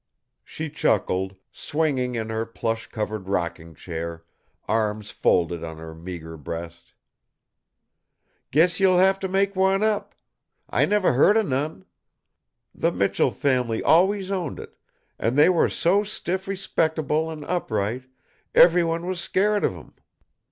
She 0.43 0.71
chuckled, 0.71 1.35
swinging 1.51 2.15
in 2.15 2.29
her 2.31 2.43
plush 2.43 2.87
covered 2.87 3.27
rocking 3.29 3.75
chair, 3.75 4.25
arms 4.67 5.11
folded 5.11 5.63
on 5.63 5.77
her 5.77 5.93
meagre 5.93 6.37
breast. 6.37 6.93
"Guess 8.49 8.79
you'll 8.79 8.97
have 8.97 9.19
to 9.19 9.27
make 9.27 9.55
one 9.55 9.83
up! 9.83 10.15
I 10.67 10.85
never 10.85 11.13
heard 11.13 11.37
of 11.37 11.47
none. 11.47 11.85
The 12.73 12.91
Michell 12.91 13.29
family 13.29 13.83
always 13.83 14.31
owned 14.31 14.59
it 14.59 14.75
and 15.19 15.37
they 15.37 15.49
were 15.49 15.69
so 15.69 16.03
stiff 16.03 16.47
respectable 16.47 17.29
an' 17.29 17.43
upright 17.43 18.05
everyone 18.55 19.05
was 19.05 19.21
scared 19.21 19.63
of 19.63 19.75
'em! 19.75 19.93